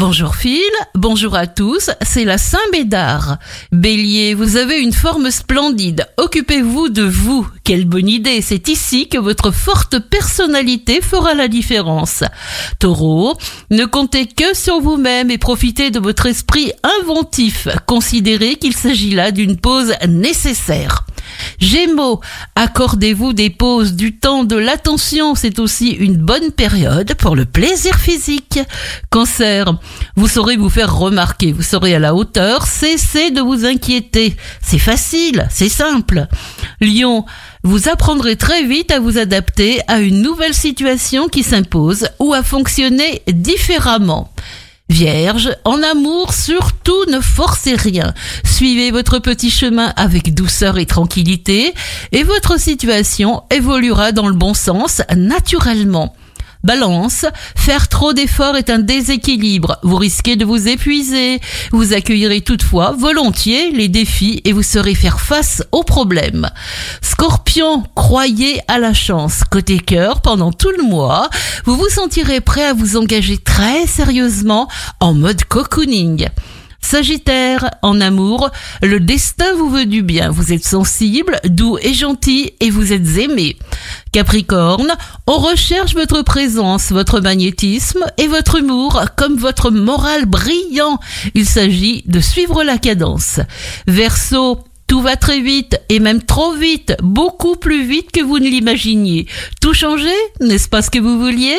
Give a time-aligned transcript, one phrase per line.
[0.00, 0.62] Bonjour Phil,
[0.94, 3.38] bonjour à tous, c'est la Saint-Bédard.
[3.72, 7.44] Bélier, vous avez une forme splendide, occupez-vous de vous.
[7.64, 12.22] Quelle bonne idée, c'est ici que votre forte personnalité fera la différence.
[12.78, 13.36] Taureau,
[13.72, 16.70] ne comptez que sur vous-même et profitez de votre esprit
[17.00, 17.66] inventif.
[17.86, 21.07] Considérez qu'il s'agit là d'une pause nécessaire.
[21.60, 22.20] Gémeaux,
[22.54, 27.96] accordez-vous des pauses, du temps, de l'attention, c'est aussi une bonne période pour le plaisir
[27.96, 28.58] physique.
[29.10, 29.78] Cancer,
[30.16, 34.36] vous saurez vous faire remarquer, vous serez à la hauteur, cessez de vous inquiéter.
[34.60, 36.26] C'est facile, c'est simple.
[36.80, 37.24] Lion,
[37.62, 42.42] vous apprendrez très vite à vous adapter à une nouvelle situation qui s'impose ou à
[42.42, 44.32] fonctionner différemment.
[44.88, 48.14] Vierge, en amour, surtout ne forcez rien.
[48.44, 51.74] Suivez votre petit chemin avec douceur et tranquillité
[52.12, 56.14] et votre situation évoluera dans le bon sens naturellement.
[56.64, 59.78] Balance, faire trop d'efforts est un déséquilibre.
[59.82, 61.40] Vous risquez de vous épuiser.
[61.70, 66.50] Vous accueillerez toutefois volontiers les défis et vous saurez faire face aux problèmes.
[67.00, 69.42] Scorpion, croyez à la chance.
[69.48, 71.30] Côté cœur, pendant tout le mois,
[71.64, 74.68] vous vous sentirez prêt à vous engager très sérieusement
[75.00, 76.28] en mode cocooning.
[76.80, 78.50] Sagittaire, en amour,
[78.82, 80.30] le destin vous veut du bien.
[80.30, 83.56] Vous êtes sensible, doux et gentil et vous êtes aimé.
[84.18, 84.96] Capricorne,
[85.28, 90.98] on recherche votre présence, votre magnétisme et votre humour comme votre morale brillant.
[91.36, 93.38] Il s'agit de suivre la cadence.
[93.86, 98.48] Verseau, tout va très vite et même trop vite, beaucoup plus vite que vous ne
[98.48, 99.28] l'imaginiez.
[99.60, 101.56] Tout changer, n'est-ce pas ce que vous vouliez?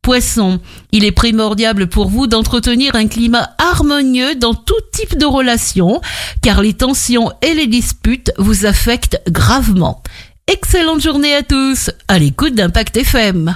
[0.00, 0.60] Poisson,
[0.92, 6.00] il est primordial pour vous d'entretenir un climat harmonieux dans tout type de relation,
[6.40, 10.02] car les tensions et les disputes vous affectent gravement.
[10.52, 13.54] Excellente journée à tous, à l'écoute d'Impact FM.